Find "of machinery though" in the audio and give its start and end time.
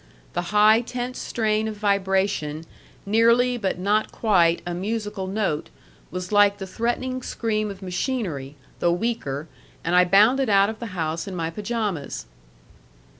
7.69-8.93